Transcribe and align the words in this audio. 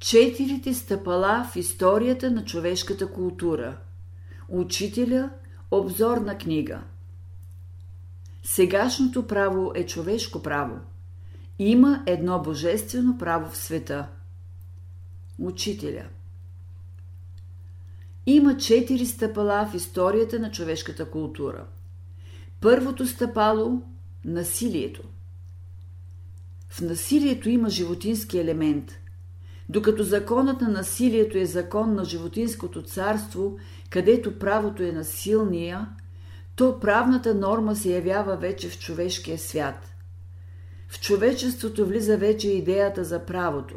Четирите 0.00 0.74
стъпала 0.74 1.48
в 1.52 1.56
историята 1.56 2.30
на 2.30 2.44
човешката 2.44 3.12
култура. 3.12 3.78
Учителя– 4.48 5.30
обзорна 5.70 6.38
книга. 6.38 6.82
Сегашното 8.42 9.26
право 9.26 9.72
е 9.74 9.86
човешко 9.86 10.42
право. 10.42 10.80
Има 11.58 12.02
едно 12.06 12.42
божествено 12.42 13.18
право 13.18 13.50
в 13.50 13.56
света. 13.56 14.08
Учителя 15.38 16.04
Има 18.26 18.56
четири 18.56 19.06
стъпала 19.06 19.68
в 19.72 19.74
историята 19.74 20.38
на 20.38 20.50
човешката 20.50 21.10
култура. 21.10 21.66
Първото 22.60 23.06
стъпало– 23.06 23.82
насилието. 24.24 25.02
В 26.68 26.80
насилието 26.80 27.50
има 27.50 27.70
животински 27.70 28.38
елемент. 28.38 29.00
Докато 29.70 30.02
законът 30.02 30.60
на 30.60 30.68
насилието 30.68 31.38
е 31.38 31.46
закон 31.46 31.94
на 31.94 32.04
животинското 32.04 32.82
царство, 32.82 33.58
където 33.90 34.38
правото 34.38 34.82
е 34.82 34.92
на 34.92 35.04
силния, 35.04 35.88
то 36.56 36.80
правната 36.80 37.34
норма 37.34 37.76
се 37.76 37.94
явява 37.94 38.36
вече 38.36 38.68
в 38.68 38.78
човешкия 38.78 39.38
свят. 39.38 39.94
В 40.88 41.00
човечеството 41.00 41.86
влиза 41.86 42.16
вече 42.16 42.48
идеята 42.48 43.04
за 43.04 43.26
правото. 43.26 43.76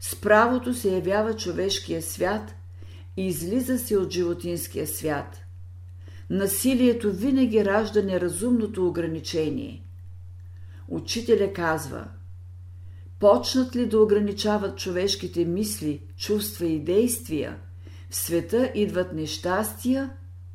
С 0.00 0.20
правото 0.20 0.74
се 0.74 0.94
явява 0.94 1.36
човешкия 1.36 2.02
свят 2.02 2.54
и 3.16 3.26
излиза 3.26 3.78
се 3.78 3.96
от 3.96 4.10
животинския 4.10 4.86
свят. 4.86 5.40
Насилието 6.30 7.12
винаги 7.12 7.64
ражда 7.64 8.02
неразумното 8.02 8.88
ограничение. 8.88 9.84
Учителя 10.88 11.52
казва 11.52 12.08
Почнат 13.24 13.76
ли 13.76 13.86
да 13.86 14.00
ограничават 14.00 14.78
човешките 14.78 15.44
мисли, 15.44 16.02
чувства 16.16 16.66
и 16.66 16.84
действия, 16.84 17.56
в 18.10 18.16
света 18.16 18.72
идват 18.74 19.12
нещастия 19.12 20.10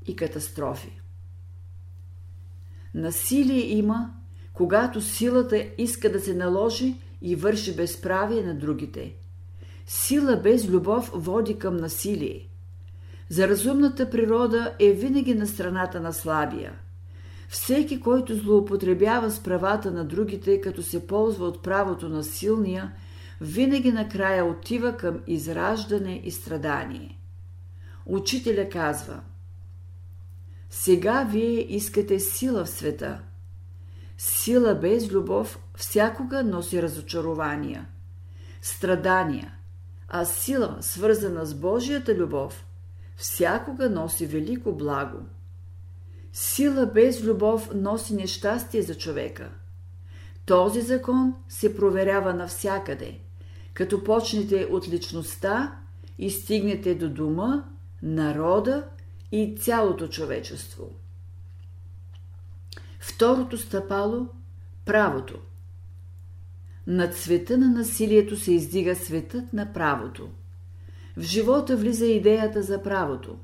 и 0.07 0.15
катастрофи. 0.15 1.01
Насилие 2.93 3.59
има, 3.59 4.13
когато 4.53 5.01
силата 5.01 5.65
иска 5.77 6.11
да 6.11 6.19
се 6.19 6.33
наложи 6.33 6.95
и 7.21 7.35
върши 7.35 7.75
безправие 7.75 8.43
на 8.43 8.57
другите. 8.57 9.15
Сила 9.85 10.35
без 10.35 10.69
любов 10.69 11.11
води 11.13 11.59
към 11.59 11.77
насилие. 11.77 12.49
За 13.29 13.47
разумната 13.47 14.09
природа 14.09 14.75
е 14.79 14.91
винаги 14.91 15.35
на 15.35 15.47
страната 15.47 15.99
на 15.99 16.13
слабия. 16.13 16.73
Всеки, 17.49 17.99
който 17.99 18.35
злоупотребява 18.35 19.31
с 19.31 19.43
правата 19.43 19.91
на 19.91 20.05
другите, 20.05 20.61
като 20.61 20.83
се 20.83 21.07
ползва 21.07 21.45
от 21.45 21.63
правото 21.63 22.09
на 22.09 22.23
силния, 22.23 22.93
винаги 23.41 23.91
накрая 23.91 24.45
отива 24.45 24.97
към 24.97 25.19
израждане 25.27 26.21
и 26.23 26.31
страдание. 26.31 27.19
Учителя 28.05 28.69
казва 28.69 29.21
Сега 30.69 31.27
вие 31.31 31.75
искате 31.75 32.19
сила 32.19 32.65
в 32.65 32.69
света. 32.69 33.21
Сила 34.17 34.75
без 34.75 35.11
любов 35.11 35.59
всякога 35.75 36.43
носи 36.43 36.81
разочарования, 36.81 37.87
страдания, 38.61 39.53
а 40.07 40.25
сила, 40.25 40.77
свързана 40.81 41.45
с 41.45 41.55
Божията 41.55 42.15
любов, 42.15 42.65
всякога 43.15 43.89
носи 43.89 44.25
велико 44.25 44.71
благо. 44.71 45.17
Сила 46.33 46.85
без 46.85 47.23
любов 47.23 47.69
носи 47.75 48.13
нещастие 48.15 48.81
за 48.81 48.95
човека. 48.95 49.49
Този 50.45 50.81
закон 50.81 51.35
се 51.49 51.75
проверява 51.75 52.33
навсякъде, 52.33 53.19
като 53.73 54.03
почнете 54.03 54.67
от 54.71 54.89
личността 54.89 55.79
и 56.17 56.29
стигнете 56.29 56.95
до 56.95 57.09
дома, 57.09 57.63
народа 58.01 58.87
и 59.31 59.57
цялото 59.59 60.07
човечество. 60.07 60.89
Второто 62.99 63.57
стъпало– 63.57 64.27
правото. 64.85 65.39
Над 66.87 67.15
света 67.15 67.57
на 67.57 67.69
насилието 67.69 68.35
се 68.35 68.53
издига 68.53 68.95
светът 68.95 69.53
на 69.53 69.73
правото. 69.73 70.29
В 71.17 71.21
живота 71.21 71.77
влиза 71.77 72.05
идеята 72.05 72.63
за 72.63 72.83
правото. 72.83 73.37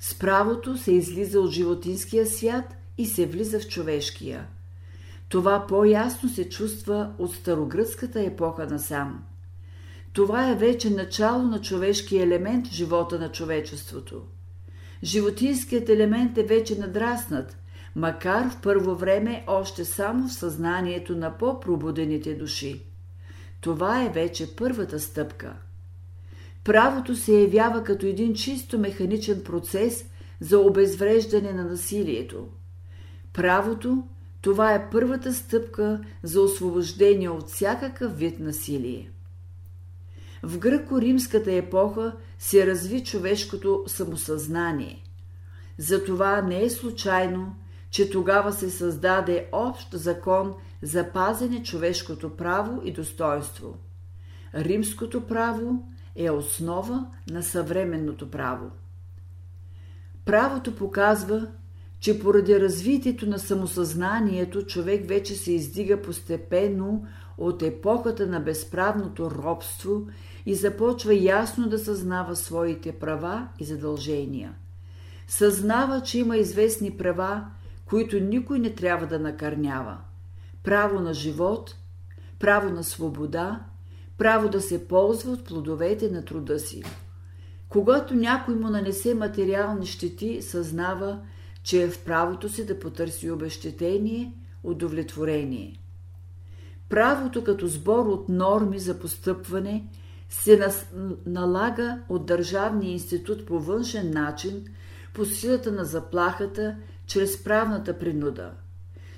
С 0.00 0.18
правото 0.18 0.76
се 0.76 0.92
излиза 0.92 1.40
от 1.40 1.50
животинския 1.50 2.26
свят 2.26 2.76
и 2.98 3.06
се 3.06 3.26
влиза 3.26 3.60
в 3.60 3.68
човешкия. 3.68 4.46
Това 5.28 5.66
по-ясно 5.66 6.28
се 6.28 6.48
чувства 6.48 7.12
от 7.18 7.34
старогръцката 7.34 8.20
епоха 8.20 8.66
насам. 8.66 9.24
Това 10.12 10.50
е 10.50 10.54
вече 10.54 10.90
начало 10.90 11.42
на 11.42 11.60
човешкия 11.60 12.22
елемент 12.22 12.66
в 12.66 12.72
живота 12.72 13.18
на 13.18 13.32
човечеството. 13.32 14.22
Животинският 15.02 15.88
елемент 15.88 16.38
е 16.38 16.42
вече 16.42 16.78
надраснат, 16.78 17.56
макар 17.94 18.50
в 18.50 18.60
първо 18.62 18.94
време 18.94 19.44
още 19.46 19.84
само 19.84 20.28
в 20.28 20.32
съзнанието 20.32 21.16
на 21.16 21.38
по-пробудените 21.38 22.34
души. 22.34 22.82
Това 23.60 24.04
е 24.04 24.08
вече 24.08 24.56
първата 24.56 25.00
стъпка– 25.00 25.52
правото 26.68 27.16
се 27.16 27.40
явява 27.40 27.84
като 27.84 28.06
един 28.06 28.34
чисто 28.34 28.78
механичен 28.78 29.44
процес 29.44 30.04
за 30.40 30.58
обезвреждане 30.58 31.52
на 31.52 31.64
насилието. 31.64 32.46
Правото– 33.32 34.04
това 34.42 34.74
е 34.74 34.90
първата 34.90 35.34
стъпка 35.34 36.00
за 36.22 36.40
освобождение 36.40 37.28
от 37.28 37.48
всякакъв 37.48 38.18
вид 38.18 38.40
насилие. 38.40 39.10
В 40.42 40.58
гръко-римската 40.58 41.56
епоха 41.56 42.16
се 42.38 42.66
разви 42.66 43.04
човешкото 43.04 43.84
самосъзнание. 43.86 45.04
Затова 45.78 46.42
не 46.42 46.62
е 46.62 46.70
случайно, 46.70 47.54
че 47.90 48.10
тогава 48.10 48.52
се 48.52 48.70
създаде 48.70 49.48
общ 49.52 49.88
закон 49.92 50.54
за 50.82 51.12
пазене 51.12 51.62
човешкото 51.62 52.36
право 52.36 52.82
и 52.84 52.92
достоинство. 52.92 53.78
Римското 54.54 55.26
право 55.26 55.82
е 56.18 56.30
основа 56.30 57.06
на 57.30 57.42
съвременното 57.42 58.30
право. 58.30 58.70
Правото 60.24 60.76
показва, 60.76 61.46
че 62.00 62.20
поради 62.20 62.60
развитието 62.60 63.26
на 63.28 63.38
самосъзнанието 63.38 64.62
човек 64.62 65.08
вече 65.08 65.34
се 65.34 65.52
издига 65.52 66.02
постепенно 66.02 67.06
от 67.38 67.62
епохата 67.62 68.26
на 68.26 68.40
безправното 68.40 69.30
робство 69.30 70.06
и 70.46 70.54
започва 70.54 71.14
ясно 71.14 71.68
да 71.68 71.78
съзнава 71.78 72.36
своите 72.36 72.92
права 72.92 73.48
и 73.58 73.64
задължения. 73.64 74.54
Съзнава, 75.28 76.00
че 76.00 76.18
има 76.18 76.36
известни 76.36 76.90
права, 76.90 77.44
които 77.84 78.20
никой 78.20 78.58
не 78.58 78.74
трябва 78.74 79.06
да 79.06 79.18
накърнява. 79.18 79.98
Право 80.62 81.00
на 81.00 81.14
живот, 81.14 81.76
право 82.38 82.70
на 82.70 82.84
свобода, 82.84 83.60
право 84.18 84.48
да 84.48 84.60
се 84.60 84.88
ползва 84.88 85.32
от 85.32 85.44
плодовете 85.44 86.10
на 86.10 86.24
труда 86.24 86.58
си. 86.58 86.82
Когато 87.68 88.14
някой 88.14 88.54
му 88.54 88.68
нанесе 88.68 89.14
материални 89.14 89.86
щети, 89.86 90.42
съзнава, 90.42 91.20
че 91.62 91.82
е 91.82 91.88
в 91.88 92.04
правото 92.04 92.48
си 92.48 92.66
да 92.66 92.78
потърси 92.78 93.30
обещетение, 93.30 94.32
удовлетворение. 94.62 95.80
Правото 96.88 97.44
като 97.44 97.66
сбор 97.66 98.06
от 98.06 98.28
норми 98.28 98.78
за 98.78 98.98
постъпване 98.98 99.88
се 100.28 100.68
налага 101.26 102.02
от 102.08 102.26
Държавния 102.26 102.92
институт 102.92 103.46
по 103.46 103.60
външен 103.60 104.10
начин 104.10 104.64
по 105.14 105.24
силата 105.24 105.72
на 105.72 105.84
заплахата 105.84 106.76
чрез 107.06 107.44
правната 107.44 107.98
принуда. 107.98 108.52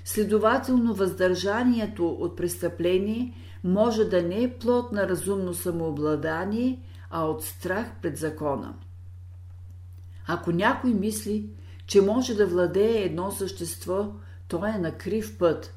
Следователно, 0.05 0.93
въздържанието 0.93 2.09
от 2.09 2.35
престъпление– 2.35 3.33
може 3.63 4.05
да 4.05 4.23
не 4.23 4.43
е 4.43 4.53
плод 4.53 4.91
на 4.91 5.09
разумно 5.09 5.53
самообладание, 5.53 6.79
а 7.09 7.25
от 7.25 7.43
страх 7.43 7.87
пред 8.01 8.17
закона. 8.17 8.73
Ако 10.27 10.51
някой 10.51 10.93
мисли, 10.93 11.49
че 11.85 12.01
може 12.01 12.35
да 12.35 12.47
владее 12.47 13.03
едно 13.03 13.31
същество, 13.31 14.13
то 14.47 14.65
е 14.65 14.71
на 14.71 14.91
крив 14.91 15.37
път. 15.37 15.73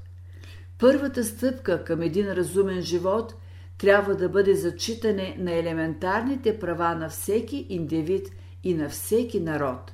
Първата 0.79 1.25
стъпка 1.25 1.85
към 1.85 2.03
един 2.03 2.33
разумен 2.33 2.83
живот 2.83 3.35
трябва 3.79 4.15
да 4.15 4.29
бъде 4.29 4.55
зачитане 4.55 5.37
на 5.39 5.53
елементарните 5.53 6.59
права 6.59 6.95
на 6.95 7.09
всеки 7.09 7.67
индивид 7.69 8.29
и 8.65 8.75
на 8.75 8.89
всеки 8.89 9.41
народ. 9.41 9.93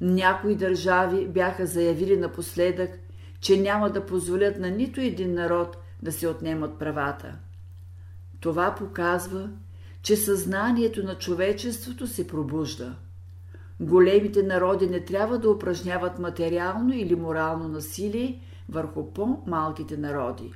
Някои 0.00 0.54
държави 0.54 1.26
бяха 1.26 1.66
заявили 1.66 2.16
напоследък, 2.16 2.90
че 3.40 3.60
няма 3.60 3.90
да 3.90 4.06
позволят 4.06 4.58
на 4.58 4.70
нито 4.70 5.00
един 5.00 5.34
народ 5.34 5.76
да 6.02 6.12
се 6.12 6.28
отнемат 6.28 6.78
правата. 6.78 7.38
Това 8.40 8.74
показва, 8.74 9.50
че 10.02 10.16
съзнанието 10.16 11.02
на 11.02 11.18
човечеството 11.18 12.06
се 12.06 12.26
пробужда. 12.26 12.96
Големите 13.80 14.42
народи 14.42 14.86
не 14.86 15.04
трябва 15.04 15.38
да 15.38 15.50
упражняват 15.50 16.18
материално 16.18 16.94
или 16.94 17.14
морално 17.14 17.68
насилие 17.68 18.40
върху 18.68 19.12
по-малките 19.12 19.96
народи. 19.96 20.52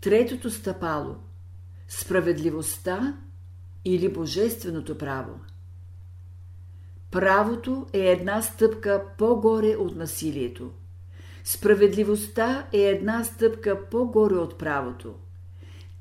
Третото 0.00 0.50
стъпало 0.50 1.16
Справедливостта 1.88 3.16
или 3.84 4.12
Божественото 4.12 4.98
право. 4.98 5.40
Правото 7.10 7.86
е 7.92 7.98
една 7.98 8.42
стъпка 8.42 9.04
по-горе 9.18 9.76
от 9.76 9.96
насилието. 9.96 10.70
Справедливостта 11.44 12.66
е 12.72 12.78
една 12.78 13.24
стъпка 13.24 13.88
по-горе 13.90 14.34
от 14.34 14.58
правото. 14.58 15.14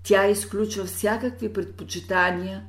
Тя 0.03 0.27
изключва 0.27 0.85
всякакви 0.85 1.53
предпочитания, 1.53 2.65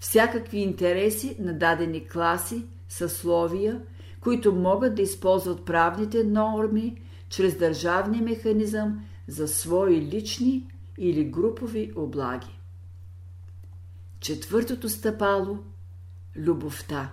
всякакви 0.00 0.58
интереси 0.58 1.36
на 1.38 1.58
дадени 1.58 2.08
класи, 2.08 2.66
съсловия, 2.88 3.82
които 4.20 4.54
могат 4.54 4.94
да 4.94 5.02
използват 5.02 5.64
правните 5.64 6.24
норми 6.24 7.02
чрез 7.28 7.56
държавния 7.58 8.22
механизъм 8.22 9.04
за 9.28 9.48
свои 9.48 10.00
лични 10.00 10.66
или 10.98 11.24
групови 11.24 11.92
облаги. 11.96 12.58
Четвъртото 14.20 14.88
стъпало– 14.88 15.58
любовта. 16.36 17.12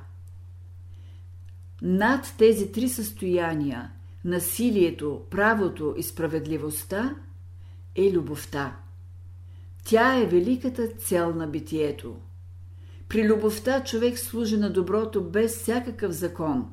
Над 1.81 2.33
тези 2.37 2.71
три 2.71 2.89
състояния– 2.89 3.91
насилието, 4.25 5.21
правото 5.29 5.95
и 5.97 6.03
справедливостта– 6.03 7.15
е 7.95 8.11
любовта. 8.11 8.75
Тя 9.83 10.17
е 10.17 10.25
великата 10.25 10.87
цел 10.87 11.35
на 11.35 11.47
битието. 11.47 12.15
При 13.09 13.29
любовта 13.29 13.83
човек 13.83 14.19
служи 14.19 14.57
на 14.57 14.69
доброто 14.69 15.23
без 15.23 15.55
всякакъв 15.55 16.11
закон. 16.11 16.69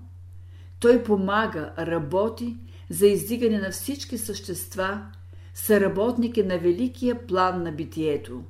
Той 0.81 1.03
помага, 1.03 1.73
работи 1.79 2.57
за 2.91 3.07
издигане 3.07 3.59
на 3.59 3.71
всички 3.71 4.19
същества, 4.19 5.07
съработники 5.55 6.43
на 6.43 6.59
великия 6.59 7.27
план 7.27 7.63
на 7.63 7.73
битието. 7.73 8.45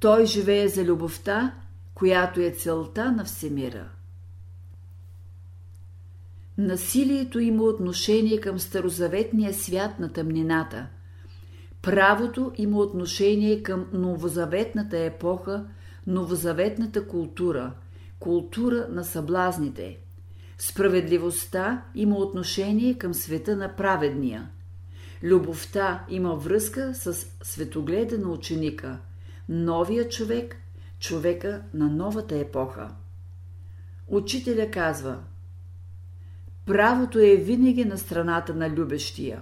Той 0.00 0.26
живее 0.26 0.68
за 0.68 0.84
любовта, 0.84 1.54
която 1.94 2.40
е 2.40 2.50
целта 2.50 3.12
на 3.12 3.24
всемира. 3.24 3.88
Насилието 6.58 7.40
има 7.40 7.62
отношение 7.62 8.40
към 8.40 8.58
старозаветния 8.58 9.54
свят 9.54 9.98
на 9.98 10.12
тъмнината. 10.12 10.86
Правото 11.82 12.52
има 12.56 12.78
отношение 12.78 13.62
към 13.62 13.86
новозаветната 13.92 14.98
епоха, 14.98 15.66
новозаветната 16.06 17.06
култура, 17.08 17.72
култура 18.18 18.86
на 18.90 19.04
съблазните. 19.04 19.98
Справедливостта 20.58 21.84
има 21.94 22.16
отношение 22.16 22.98
към 22.98 23.14
света 23.14 23.56
на 23.56 23.76
праведния. 23.76 24.50
Любовта 25.22 26.04
има 26.08 26.34
връзка 26.34 26.94
с 26.94 27.14
светогледа 27.42 28.18
на 28.18 28.28
ученика, 28.28 28.98
новия 29.48 30.08
човек, 30.08 30.56
човека 30.98 31.62
на 31.74 31.88
новата 31.88 32.36
епоха. 32.36 32.90
Учителя 34.08 34.70
казва– 34.70 35.18
Правото 36.66 37.18
е 37.18 37.36
винаги 37.36 37.84
на 37.84 37.98
страната 37.98 38.54
на 38.54 38.70
любещия. 38.70 39.40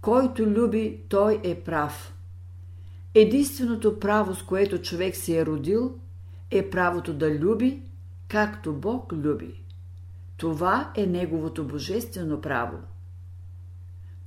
Който 0.00 0.42
люби, 0.42 1.00
той 1.08 1.40
е 1.44 1.60
прав. 1.60 2.14
Единственото 3.14 4.00
право, 4.00 4.34
с 4.34 4.42
което 4.42 4.82
човек 4.82 5.16
се 5.16 5.38
е 5.38 5.46
родил, 5.46 5.98
е 6.50 6.70
правото 6.70 7.14
да 7.14 7.34
люби, 7.34 7.82
както 8.28 8.72
Бог 8.72 9.12
люби. 9.12 9.60
Това 10.36 10.92
е 10.96 11.06
неговото 11.06 11.64
божествено 11.64 12.40
право. 12.40 12.78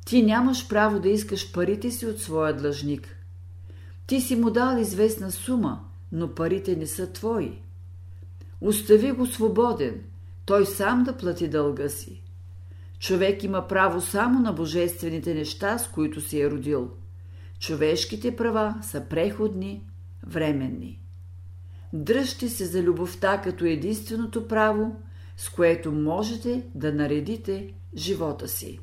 Ти 0.06 0.24
нямаш 0.24 0.68
право 0.68 1.00
да 1.00 1.10
искаш 1.10 1.52
парите 1.52 1.92
си 1.92 2.06
от 2.06 2.20
своя 2.20 2.58
длъжник. 2.58 3.16
Ти 4.06 4.22
си 4.22 4.36
му 4.36 4.50
дал 4.50 4.78
известна 4.78 5.32
сума, 5.32 5.84
но 6.12 6.36
парите 6.36 6.76
не 6.76 6.88
са 6.88 7.12
твои. 7.12 7.62
Остави 8.62 9.12
го 9.12 9.26
свободен– 9.26 10.04
той 10.48 10.66
сам 10.66 11.04
да 11.04 11.18
плати 11.18 11.48
дълга 11.48 11.90
си. 11.90 12.24
Човек 13.00 13.44
има 13.44 13.68
право 13.68 14.02
само 14.02 14.40
на 14.40 14.54
божествените 14.54 15.34
неща, 15.34 15.78
с 15.78 15.88
които 15.88 16.22
си 16.22 16.42
е 16.42 16.50
родил. 16.50 16.92
Човешките 17.60 18.36
права 18.36 18.76
са 18.82 19.06
преходни, 19.10 19.84
временни. 20.28 21.00
Дръжте 21.94 22.50
се 22.50 22.66
за 22.66 22.84
любовта 22.84 23.42
като 23.42 23.66
единственото 23.66 24.48
право, 24.48 24.96
с 25.38 25.50
което 25.50 25.92
можете 25.92 26.66
да 26.76 26.94
наредите 26.94 27.74
живота 27.96 28.48
си. 28.48 28.80